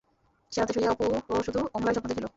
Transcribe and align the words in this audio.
সে 0.51 0.57
রাত্রে 0.59 0.75
শূইয়া 0.75 0.91
অপু 0.93 1.05
শুধু 1.47 1.59
অমলারই 1.75 1.95
স্বপ্ন 1.95 2.09
দেখিল। 2.11 2.25